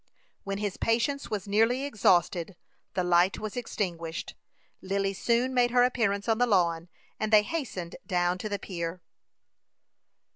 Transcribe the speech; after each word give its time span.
When 0.43 0.57
his 0.57 0.77
patience 0.77 1.29
was 1.29 1.47
nearly 1.47 1.83
exhausted, 1.83 2.55
the 2.95 3.03
light 3.03 3.37
was 3.37 3.55
extinguished. 3.55 4.33
Lily 4.81 5.13
soon 5.13 5.53
made 5.53 5.69
her 5.69 5.83
appearance 5.83 6.27
on 6.27 6.39
the 6.39 6.47
lawn, 6.47 6.89
and 7.19 7.31
they 7.31 7.43
hastened 7.43 7.95
down 8.07 8.39
to 8.39 8.49
the 8.49 8.57
pier. 8.57 9.03